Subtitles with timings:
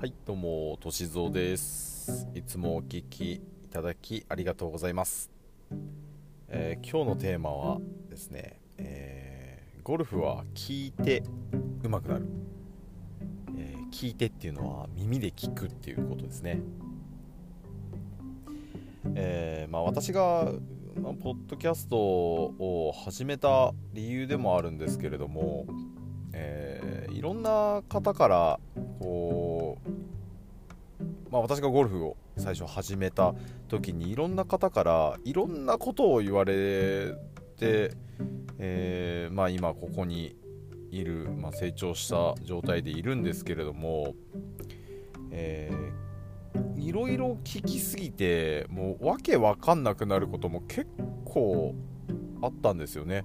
[0.00, 2.28] はい、どうも、としぞです。
[2.32, 5.28] いつもお聞きいただきありがとうございます。
[6.46, 11.24] えー今日のテーマはですね、えーゴルフは聞いて
[11.82, 12.26] 上手くなる、
[13.56, 16.60] えー聞いてっていうのは耳で聞くっていうことですね。
[19.16, 20.52] えーまあ、私が、
[21.02, 25.66] まあポッドキャストを始めた理由でもあるんですけれども、
[26.32, 28.60] えーいろんな方から
[29.00, 29.47] こう、
[31.30, 33.34] まあ、私がゴルフを最初始めた
[33.68, 37.14] 時にいろんな方からいろんなことを言われ
[37.56, 37.92] て、
[38.58, 40.36] えーまあ、今ここに
[40.90, 44.14] いる、まあ、成長した状態でいるんですけれども、
[45.30, 46.08] えー
[46.76, 50.86] いろいろ聞きすぎてもうわけわかんなくなることも結
[51.24, 51.74] 構
[52.40, 53.24] あったんですよね。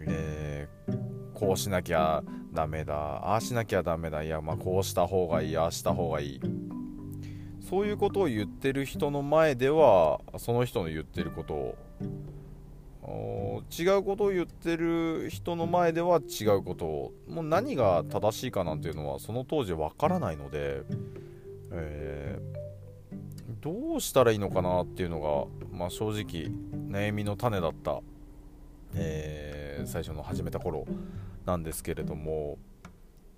[0.00, 1.03] えー
[1.44, 6.40] こうしなきゃダメだああしなきゃダメだいやまあこうした方がいいああした方がいい。
[7.60, 11.54] そういうことを言ってる人の前ではその人の言ってること
[13.02, 20.82] を違うことを言ってる人の前では違うことをもう何が正しいかなんていうのはその当時わからないので、
[21.72, 22.64] えー
[23.60, 25.20] どうしたらいいのかなっていうの
[25.70, 26.50] が、まあ、正直
[26.90, 28.00] 悩みの種だった、
[28.94, 30.86] えー最初の始めた頃。
[31.44, 32.58] なんですけれども、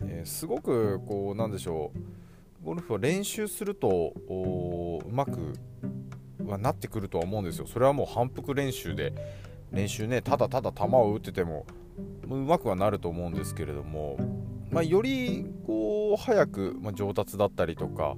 [0.00, 4.12] えーすごくこうなんでしょうゴルフは練習すると
[5.06, 5.54] うまく
[6.44, 7.66] はなってくるとは思うんですよ。
[7.66, 9.12] それはもう反復練習で
[9.72, 11.66] 練習ねただただ球を打ってても
[12.28, 14.16] うまくはなると思うんですけれども、
[14.70, 18.16] まあ、よりこう早く、まあ上達だったりとか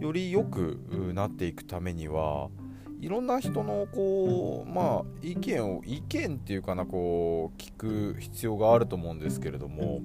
[0.00, 0.78] より良く
[1.14, 2.48] なっていくためには
[3.00, 10.00] いろんな人のこうまあ意見を意見っていうかなこう聞く必要があると思うんですけれども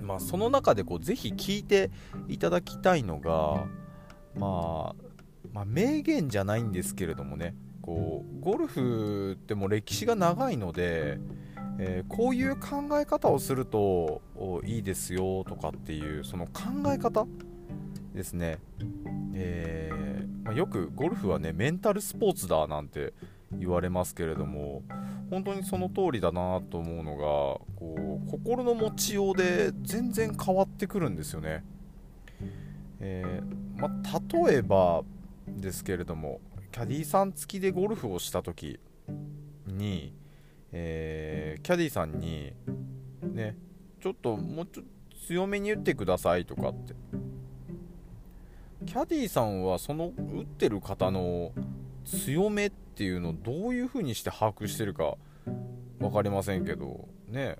[0.00, 1.90] まあその中でこうぜひ聞いて
[2.28, 3.64] いただきたいのが
[4.34, 4.94] まあ
[5.52, 11.18] まあ名言じゃないんですけれどもねこうゴルフっても歴史が長いので、
[11.78, 14.22] えこういう考え方をすると
[14.64, 16.52] いいですよとかっていうその考
[16.90, 17.26] え方
[18.14, 18.58] ですね、
[19.34, 20.04] えー
[20.44, 23.14] まあよくゴルフはねメンタルスポーツだなんて
[23.52, 24.82] 言われますけれども
[25.30, 27.24] 本当にその通りだなと思うのが
[27.76, 31.64] こう心の持ちようで全然変わってくるんですよね、
[33.00, 35.02] えーまあ、例えば
[35.48, 36.40] ですけれども
[36.72, 38.78] キャディーさん付きでゴルフをした時
[39.66, 40.12] に、
[40.72, 42.52] えーキャディーさんに
[43.22, 43.56] ね
[44.02, 46.94] ちょっともうちょっと強めに打ってくださいとかって
[48.86, 51.52] キャディーさんはその打ってる方の
[52.04, 55.14] 強めっていうのをどういう風にして把握してるか
[55.98, 57.56] 分かりませんけどね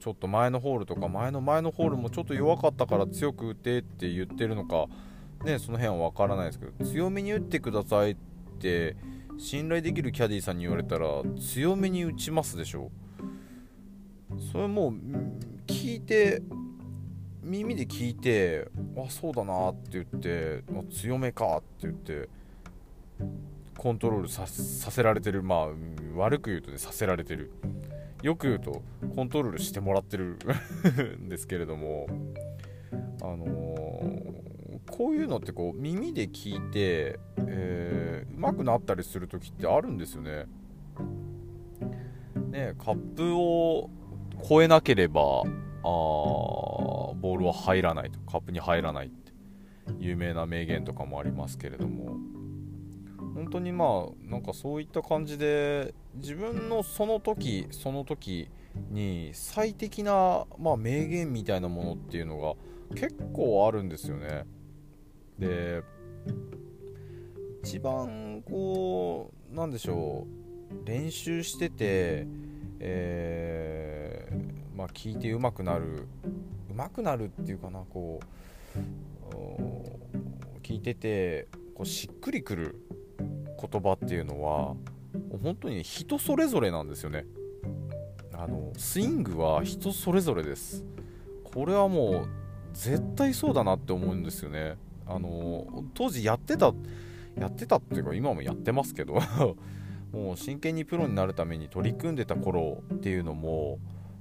[0.00, 4.86] ちょっと前のホールとか前の前のホールもちょっと弱かったから強く打てって言ってるのか
[5.44, 8.16] ねその辺は分からないですけど強めに打ってくださいっ
[8.58, 8.96] て
[9.38, 11.06] 信頼できるキャディーさんに言われたら
[11.40, 12.90] 強めに打ちますでしょ
[14.52, 14.94] それもう
[15.66, 16.42] 聞いて
[17.44, 22.28] 耳で聞いてあそうだなって言ってあ強めかって言って
[23.76, 25.42] コントロールさせられてる。
[25.42, 25.68] まあ
[26.16, 27.52] 悪く言うとねさせられてる。
[28.22, 28.82] よく言うと
[29.14, 30.38] コントロールしてもらってる。
[31.20, 32.06] ん ですけれども
[33.20, 34.44] あのー
[34.90, 40.46] こういうのってこう耳で聞いて、えー、上手くなったりする時ってあるんですよね。
[42.50, 43.90] ねカップを
[44.44, 45.42] 越えなければ
[45.82, 45.88] あ
[47.24, 49.32] ボールは入らないとカップに入らないって
[49.98, 52.18] 有名な名言とかもありますけれども。
[53.34, 58.48] 本当にまあなんかそういった感じで自分のその時その時
[58.90, 62.54] に最適な、まあ、名言みたいなものっていうのが
[62.94, 64.44] 結構あるんですよね。
[65.38, 65.82] で
[67.62, 70.26] 一番こうなんでしょ
[70.70, 72.26] う練習してて
[72.78, 76.06] えーまあ聞いて上手くなる
[76.76, 78.24] 上手くなるっていうかなこう
[80.62, 82.80] 聞いててこうしっくりくる
[83.18, 84.74] 言葉っていうのは
[85.42, 87.24] 本当に人それぞれなんですよね。
[88.32, 90.84] あのスイングは人それぞれです。
[91.44, 92.28] これはもう
[92.72, 94.76] 絶対そうだなって思うんですよね。
[95.06, 96.72] あの当時やってた
[97.38, 99.20] やってたっていうか今もやってますけど
[100.12, 103.78] もう真剣にプロになるために取り組んでた頃っていうのも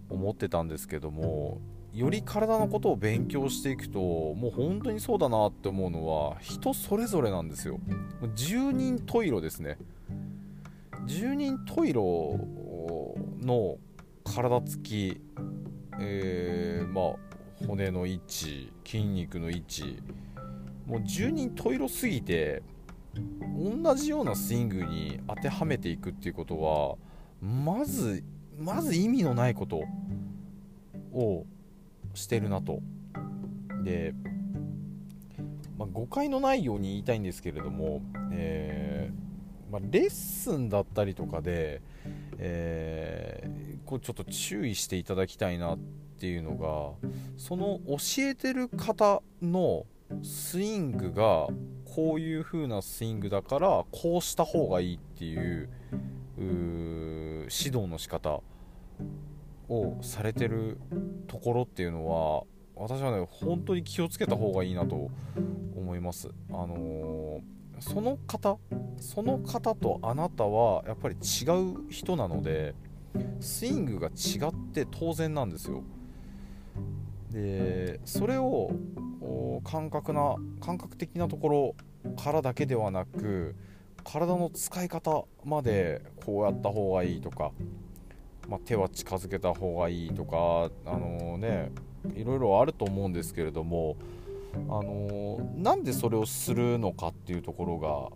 [0.09, 1.61] 思ってたんですけども
[1.93, 7.79] より体のことを勉強していくともう本当にそうだなって思うのは人それぞれなんですよ。
[8.35, 9.77] 十人十色ですね。
[11.05, 12.39] 十人十色
[13.41, 13.77] の
[14.23, 15.21] 体つき、
[15.99, 17.33] えーまあ
[17.67, 20.01] 骨の位置筋肉の位置
[20.85, 22.61] もう十人十色すぎて
[23.83, 26.95] 同じようなスイングに当てはめていくっていうことは
[27.41, 28.23] まず
[28.59, 29.81] まず意味のないこと
[31.13, 31.45] を
[32.13, 32.81] してるなと。
[33.83, 34.13] で、
[35.77, 38.01] まあ、誤解のないように言いたいんですけれども、
[38.31, 41.81] えー、まあ、レッスンだったりとかで、
[42.37, 45.77] えー、こうちょっと注意していただきたいなっ
[46.19, 49.85] ていうのがその教えてる方の
[50.21, 51.47] スイングが
[51.85, 55.69] こういう風なスイングだからこうした方がいいっていう
[56.37, 58.41] 指導の仕方
[59.73, 60.79] をされてる
[61.27, 62.43] ところっていうのは
[62.75, 65.09] 私はね本当に気をつけた方がいいなと
[65.75, 66.29] 思います。
[66.49, 68.57] あのー、その方
[68.97, 72.75] その方とあなたはやっぱり違う人なので
[73.39, 75.83] スイングが違って当然なんですよ。
[77.31, 78.71] でそれを
[79.63, 81.75] 感覚な感覚的なとこ
[82.05, 83.55] ろからだけではなく
[84.03, 87.51] 体の使い方までこうやった方がいいとか、
[88.47, 91.71] まあ、手は近づけた方がいいとかあの、ね
[92.15, 93.95] いろいろあると思うんですけれども
[94.53, 98.09] あのー、なんでそれをするのかっていうところが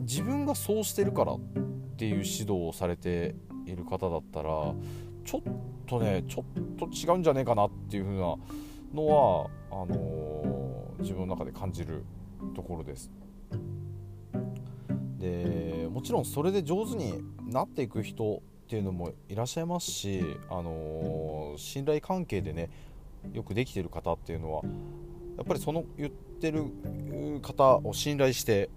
[0.00, 1.40] 自分がそうしてるからっ
[1.96, 3.36] ていう指導をされて
[3.66, 4.74] いる方だったら
[5.24, 5.42] ちょっ
[5.86, 8.36] とねちょっと違うんじゃねえかなっていう風な
[8.92, 12.04] のはあの、自分の中で感じる
[12.54, 13.10] ところです。
[15.18, 22.70] でもちろんそれで上手になっていく人っていうのもいらっしゃいますし、あのー、信頼関係でね
[23.34, 24.62] よくできてる方っていうのは
[25.36, 26.64] やっぱりその言ってる
[27.42, 28.70] 方を信頼して、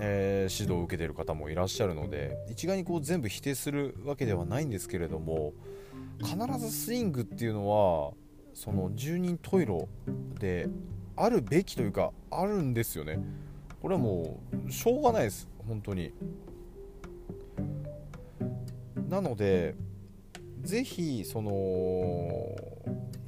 [0.00, 5.52] えー、指導を受けてる方もいらっしゃるので一概にこう全部否定するわけではないんですけれども
[6.24, 8.14] 必ずスイングっていうのは
[8.52, 9.86] その十人十色
[10.40, 10.68] で
[11.14, 13.20] あるべきというかあるんですよね。
[13.80, 15.48] これはもうしょうがないです。
[15.68, 16.12] 本当に。
[19.08, 19.74] なので
[20.62, 22.56] ぜひその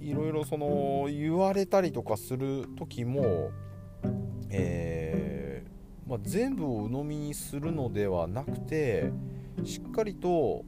[0.01, 3.51] いろいろその言われたりとかする時も、
[4.51, 9.13] えー、まあ、全部を鵜呑みにするのではなくて
[9.65, 10.65] しっかりと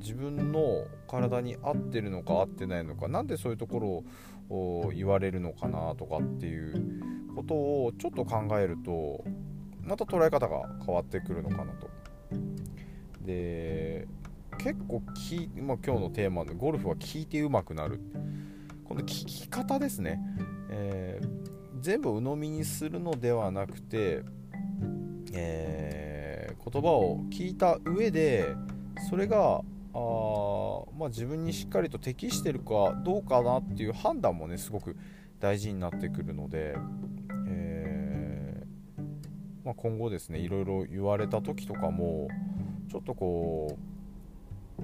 [0.00, 4.04] 自分の体に合ってるのか合ってないのか何でそういうとこ
[4.50, 7.02] ろを言われるのかなとかっていう
[7.34, 9.24] ことをちょっと考えると
[9.82, 12.05] また捉え方が変わってくるのかなと。
[13.26, 14.06] で
[14.58, 18.00] 結構き、まあ、今日のテーマでゴルフは聞いてうまくなる。
[18.88, 20.20] この聞き方ですね、
[20.70, 21.26] えー、
[21.80, 24.22] 全部鵜呑みにするのではなくて、
[25.32, 28.54] えー、言葉を聞いた上で
[29.10, 29.60] それが
[29.92, 34.96] あ、まあ、自分にしっかりと適してるかどうかなっていう判断もねすごく
[35.40, 36.76] 大事になってくるので、
[37.48, 39.04] えー、
[39.64, 42.28] まあ、今後ですねいろいろ言われた時とかも
[42.90, 43.96] ちょっとこう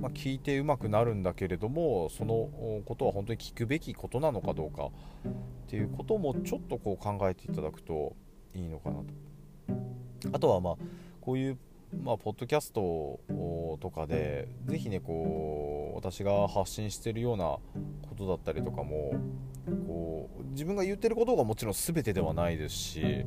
[0.01, 2.49] まあ、聞いてうまくなるんだけれどもその
[2.87, 4.91] ことは本当に聞くべきことなのかどうかっ
[5.69, 8.17] ていうこともちょっとこう考えていただくと
[8.55, 9.05] いいのかなと。
[10.33, 10.75] あとはまあ
[11.21, 11.59] こういう
[12.03, 13.21] まあ、ポッドキャスト
[13.81, 19.13] とかでぜひねこう私が発信してるようなことだったりとかも
[19.87, 23.27] こう自分が言ってることがもちろん全てではないですし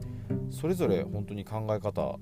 [0.49, 2.17] それぞれ本当に考え方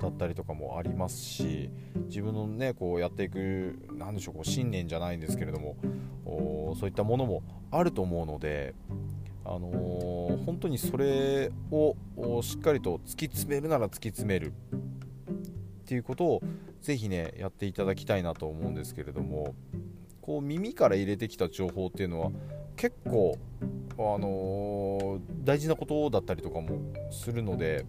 [0.00, 1.70] だったりとかもありますし
[2.06, 5.76] 自分のねこうやっていく何でしょうこう信念じゃないんですけれども
[6.76, 8.74] そういったものもあると思うので、
[9.44, 11.96] あのー、本当にそれを
[12.42, 14.52] しっかりと突き詰めるなら突き詰めるっ
[15.84, 16.42] ていうことを
[16.80, 19.54] ぜひねやっていただきたいなと思うんですけれども
[20.22, 22.30] こう耳から入れてきた情報っていうのは
[22.76, 23.36] 結構、
[23.98, 26.78] あのー、大事なことだったりとかも
[27.10, 27.84] するので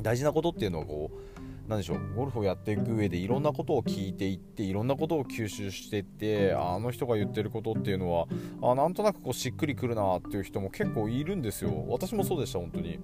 [0.00, 1.40] 大事なことっていうのはこう
[1.70, 8.26] なんでしょうゴルフをやっていく上でいろんなことを聞いていっていろんなことを吸収していってあの人が言ってることっていうのは
[8.60, 11.84] あなんとなくこうしっくりくるなっていう人も結構いるんですよ。
[11.88, 12.98] 私もそうでした本当に。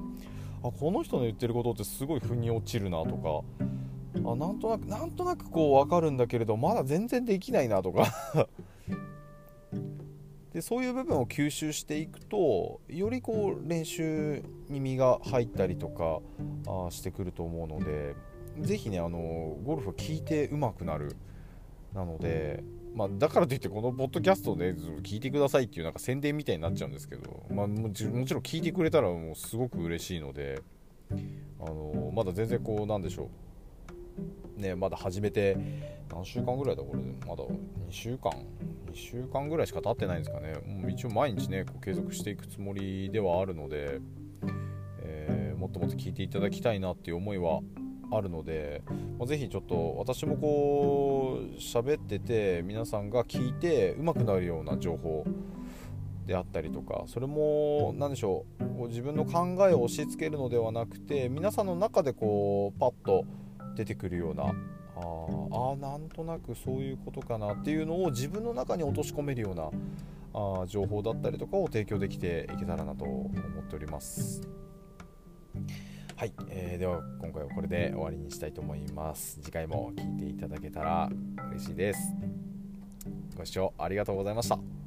[0.64, 3.66] あこの人の言ってることってすごい腑に落ちるなとか。
[4.28, 8.06] あなんとなくなんとなくこう分かるんだけれどまだ全然できないなとか。
[10.52, 16.20] でそういう部分を吸収していくとよりこう練習に身が入ったりとか
[16.66, 18.14] あしてくると思うので
[18.61, 21.16] ぜひねあのゴルフを聞いて上手くなる。
[21.94, 22.62] なので、
[22.94, 30.61] まあ、だからといってこのポッドキャストで聞いてくださいっていうなんか宣伝みたいになっちゃうんですけど、まあ、もちろん聞いてくれたらもうすごく嬉しいので
[31.58, 33.30] あのまだ全然こうなんでしょ
[34.58, 34.61] う。
[34.61, 35.56] ねまだ始めて
[36.11, 37.54] 何週間ぐらいだこれまだ2
[37.90, 38.32] 週間
[38.92, 40.54] ？2週間ぐらいしか経ってないんですかね。
[40.66, 44.00] もう一応毎日ねこう継続していくつもりではあるので、
[44.42, 44.75] えー、
[45.66, 47.61] もっともっと聞いていただきたいなっていう思いは
[48.12, 48.82] あるので、
[49.18, 55.25] まあ、ぜひちょっと私もこう喋ってて皆さんが聞いて上手くなるような情報
[56.25, 58.46] であったりとかそれも何でしょ
[58.78, 63.25] う自分の考えを押し付けるのではなくて皆さんの中でこうパッと
[63.75, 64.52] 出てくるようなあ
[65.73, 69.70] あなんとなくそういうことかなっていうのを自分の中に落とし込めるような
[70.62, 73.30] あ情報だったりとかを提供できていけたらなと思
[73.62, 74.65] っております。
[76.16, 79.38] はい、えー、では今回はこれで終わりにしたいと思います。
[79.42, 81.10] 次回も聴いていただけたら
[81.50, 82.00] 嬉しいです。
[83.36, 84.85] ご視聴ありがとうございました。